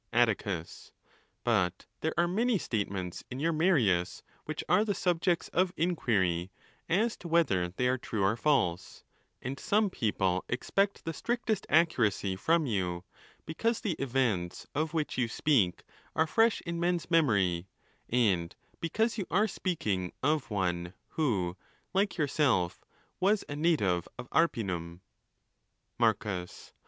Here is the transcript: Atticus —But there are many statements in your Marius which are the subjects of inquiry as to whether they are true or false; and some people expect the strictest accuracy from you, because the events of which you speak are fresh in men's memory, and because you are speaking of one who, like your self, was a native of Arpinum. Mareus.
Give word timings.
Atticus 0.11 0.91
—But 1.43 1.85
there 1.99 2.15
are 2.17 2.27
many 2.27 2.57
statements 2.57 3.23
in 3.29 3.39
your 3.39 3.53
Marius 3.53 4.23
which 4.45 4.63
are 4.67 4.83
the 4.83 4.95
subjects 4.95 5.47
of 5.49 5.71
inquiry 5.77 6.49
as 6.89 7.15
to 7.17 7.27
whether 7.27 7.67
they 7.69 7.87
are 7.87 7.99
true 7.99 8.23
or 8.23 8.35
false; 8.35 9.03
and 9.43 9.59
some 9.59 9.91
people 9.91 10.43
expect 10.49 11.05
the 11.05 11.13
strictest 11.13 11.67
accuracy 11.69 12.35
from 12.35 12.65
you, 12.65 13.03
because 13.45 13.79
the 13.81 13.91
events 13.99 14.65
of 14.73 14.95
which 14.95 15.19
you 15.19 15.27
speak 15.27 15.83
are 16.15 16.25
fresh 16.25 16.61
in 16.61 16.79
men's 16.79 17.11
memory, 17.11 17.67
and 18.09 18.55
because 18.79 19.19
you 19.19 19.27
are 19.29 19.47
speaking 19.47 20.13
of 20.23 20.49
one 20.49 20.95
who, 21.09 21.55
like 21.93 22.17
your 22.17 22.27
self, 22.27 22.83
was 23.19 23.43
a 23.47 23.55
native 23.55 24.07
of 24.17 24.27
Arpinum. 24.31 25.01
Mareus. 25.99 26.73